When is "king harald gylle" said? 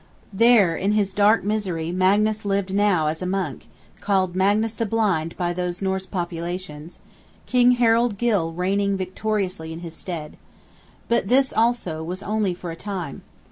7.45-8.51